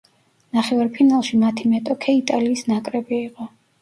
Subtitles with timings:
[0.57, 3.49] ნახევარფინალში მათი მეტოქე იტალიის ნაკრები იყო.